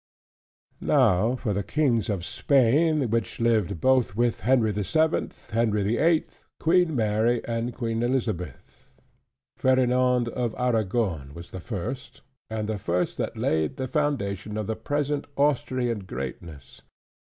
Now 0.79 1.35
for 1.35 1.53
the 1.53 1.61
kings 1.61 2.09
of 2.09 2.25
Spain, 2.25 3.11
which 3.11 3.39
lived 3.39 3.79
both 3.79 4.15
with 4.15 4.39
Henry 4.39 4.71
the 4.71 4.83
Seventh, 4.83 5.51
Henry 5.51 5.83
the 5.83 5.99
Eighth, 5.99 6.43
Queen 6.59 6.95
Mary, 6.95 7.45
and 7.45 7.75
Queen 7.75 8.01
Elizabeth; 8.01 8.99
Ferdinand 9.57 10.27
of 10.29 10.55
Arragon 10.57 11.35
was 11.35 11.51
the 11.51 11.59
first: 11.59 12.21
and 12.49 12.67
the 12.67 12.79
first 12.79 13.19
that 13.19 13.37
laid 13.37 13.77
the 13.77 13.87
foundation 13.87 14.57
of 14.57 14.65
the 14.65 14.75
present 14.75 15.25
Austrian 15.37 15.99
greatness. 15.99 16.81